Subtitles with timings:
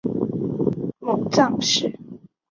[0.99, 1.93] 母臧氏。